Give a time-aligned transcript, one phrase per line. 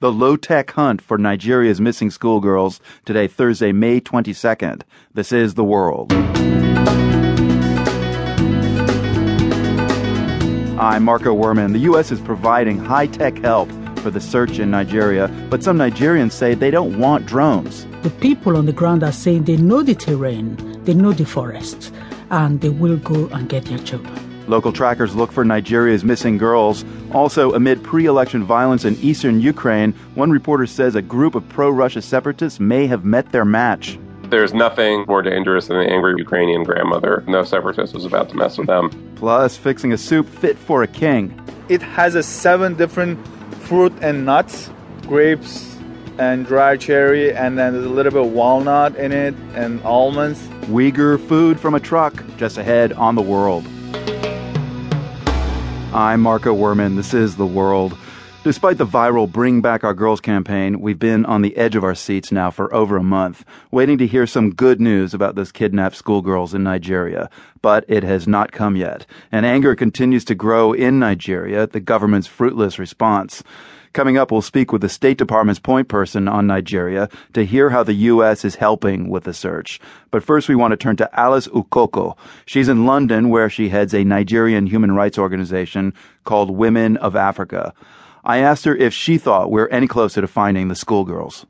[0.00, 4.80] The low tech hunt for Nigeria's missing schoolgirls today, Thursday, May 22nd.
[5.12, 6.10] This is The World.
[10.80, 11.72] I'm Marco Werman.
[11.72, 12.10] The U.S.
[12.10, 16.70] is providing high tech help for the search in Nigeria, but some Nigerians say they
[16.70, 17.86] don't want drones.
[18.00, 21.92] The people on the ground are saying they know the terrain, they know the forest,
[22.30, 24.29] and they will go and get their children.
[24.50, 26.84] Local trackers look for Nigeria's missing girls.
[27.12, 31.70] Also, amid pre election violence in eastern Ukraine, one reporter says a group of pro
[31.70, 33.96] Russia separatists may have met their match.
[34.24, 37.22] There's nothing more dangerous than an angry Ukrainian grandmother.
[37.28, 38.90] No separatist was about to mess with them.
[39.14, 41.40] Plus, fixing a soup fit for a king.
[41.68, 43.24] It has a seven different
[43.68, 44.68] fruit and nuts,
[45.02, 45.78] grapes
[46.18, 50.40] and dry cherry, and then there's a little bit of walnut in it and almonds.
[50.66, 53.64] Uyghur food from a truck just ahead on the world.
[55.92, 56.94] I'm Marco Werman.
[56.94, 57.98] This is The World.
[58.44, 61.96] Despite the viral Bring Back Our Girls campaign, we've been on the edge of our
[61.96, 65.96] seats now for over a month, waiting to hear some good news about those kidnapped
[65.96, 67.28] schoolgirls in Nigeria.
[67.60, 71.80] But it has not come yet, and anger continues to grow in Nigeria at the
[71.80, 73.42] government's fruitless response.
[73.92, 77.82] Coming up, we'll speak with the State Department's point person on Nigeria to hear how
[77.82, 78.44] the U.S.
[78.44, 79.80] is helping with the search.
[80.12, 82.16] But first, we want to turn to Alice Ukoko.
[82.46, 87.74] She's in London, where she heads a Nigerian human rights organization called Women of Africa.
[88.24, 91.44] I asked her if she thought we're any closer to finding the schoolgirls.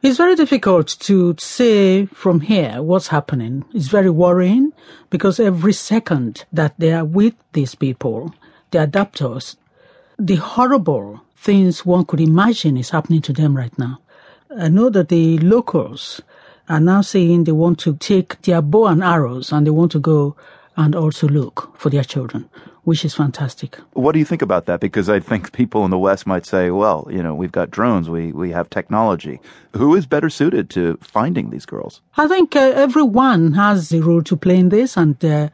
[0.00, 3.64] It's very difficult to say from here what's happening.
[3.74, 4.72] It's very worrying
[5.10, 8.34] because every second that they are with these people,
[8.70, 9.56] the adapters,
[10.18, 14.00] the horrible things one could imagine is happening to them right now.
[14.56, 16.20] I know that the locals
[16.68, 20.00] are now saying they want to take their bow and arrows and they want to
[20.00, 20.36] go
[20.76, 22.48] and also look for their children,
[22.84, 23.78] which is fantastic.
[23.92, 24.80] What do you think about that?
[24.80, 28.08] Because I think people in the West might say, well, you know, we've got drones,
[28.08, 29.40] we, we have technology.
[29.76, 32.00] Who is better suited to finding these girls?
[32.16, 35.48] I think uh, everyone has a role to play in this, and uh,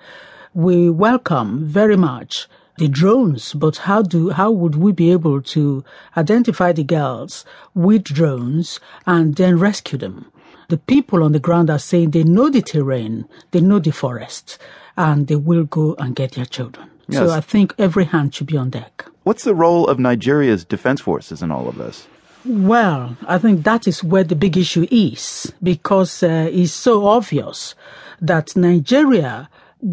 [0.55, 2.48] we welcome very much
[2.80, 5.85] the drones, but how do how would we be able to
[6.17, 10.33] identify the girls with drones and then rescue them?
[10.68, 14.57] The people on the ground are saying they know the terrain, they know the forest,
[14.96, 16.89] and they will go and get their children.
[17.07, 17.18] Yes.
[17.20, 19.05] So I think every hand should be on deck.
[19.24, 22.07] What's the role of Nigeria's defense forces in all of this?
[22.47, 27.74] Well, I think that is where the big issue is because uh, it's so obvious
[28.23, 29.51] that Nigeria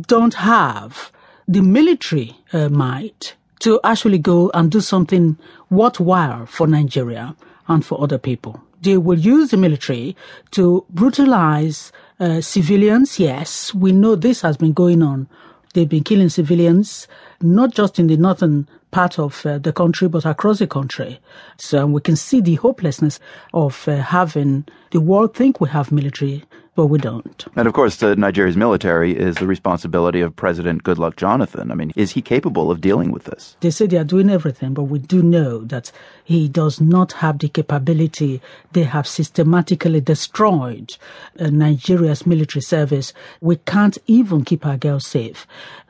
[0.08, 1.12] don't have
[1.48, 5.38] the military uh, might to actually go and do something
[5.70, 7.36] worthwhile for Nigeria
[7.68, 8.62] and for other people.
[8.82, 10.16] They will use the military
[10.52, 13.20] to brutalize uh, civilians.
[13.20, 15.28] Yes, we know this has been going on.
[15.74, 17.08] They've been killing civilians,
[17.42, 21.20] not just in the northern part of uh, the country, but across the country.
[21.58, 23.20] So we can see the hopelessness
[23.54, 26.44] of uh, having the world think we have military
[26.78, 27.48] but we don't.
[27.56, 31.72] And of course, the Nigeria's military is the responsibility of President Goodluck Jonathan.
[31.72, 33.58] I mean, is he capable of dealing with this?
[33.62, 35.92] They say they are doing everything, but we do know that
[36.24, 38.44] he does not have the capability.
[38.74, 40.96] They have systematically destroyed
[41.40, 43.12] uh, Nigeria's military service.
[43.42, 45.48] We can't even keep our girls safe.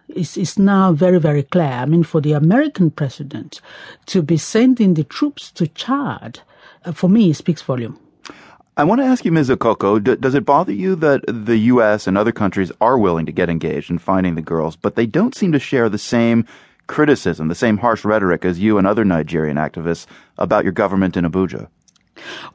[0.08, 1.66] It's, it's now very, very clear.
[1.66, 3.60] I mean, for the American president
[4.06, 6.40] to be sending the troops to Chad,
[6.86, 8.00] uh, for me, it speaks volume.
[8.80, 9.50] I want to ask you, Ms.
[9.50, 12.06] Ukoko, d- does it bother you that the U.S.
[12.06, 15.34] and other countries are willing to get engaged in finding the girls, but they don't
[15.34, 16.46] seem to share the same
[16.86, 20.06] criticism, the same harsh rhetoric as you and other Nigerian activists
[20.38, 21.70] about your government in Abuja?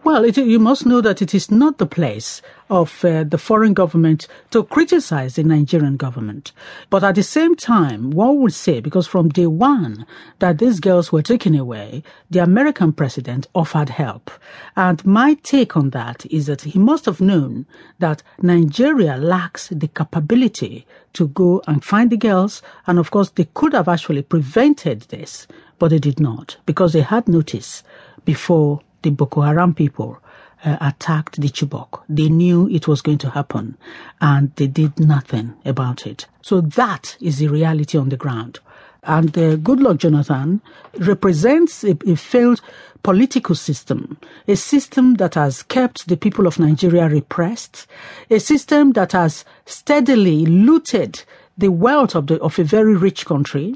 [0.05, 3.75] Well, it, you must know that it is not the place of uh, the foreign
[3.75, 6.53] government to criticize the Nigerian government.
[6.91, 10.07] But at the same time, one would say, because from day one
[10.39, 14.31] that these girls were taken away, the American president offered help.
[14.75, 17.67] And my take on that is that he must have known
[17.99, 22.63] that Nigeria lacks the capability to go and find the girls.
[22.87, 25.47] And of course, they could have actually prevented this,
[25.79, 27.83] but they did not because they had notice
[28.25, 30.19] before the Boko Haram people
[30.65, 32.03] uh, attacked the Chibok.
[32.09, 33.77] They knew it was going to happen
[34.21, 36.27] and they did nothing about it.
[36.41, 38.61] So that is the reality on the ground.
[39.05, 40.63] And uh, Goodluck Jonathan
[40.99, 42.61] represents a, a failed
[43.03, 44.17] political system,
[44.47, 47.89] a system that has kept the people of Nigeria repressed,
[48.31, 51.25] a system that has steadily looted
[51.59, 53.75] the wealth of, the, of a very rich country,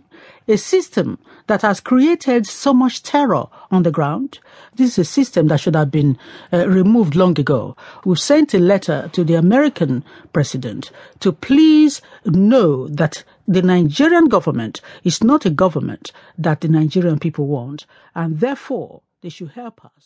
[0.49, 4.39] a system that has created so much terror on the ground.
[4.75, 6.19] This is a system that should have been
[6.53, 7.77] uh, removed long ago.
[8.05, 10.91] We've sent a letter to the American president
[11.21, 17.47] to please know that the Nigerian government is not a government that the Nigerian people
[17.47, 20.05] want, and therefore they should help us.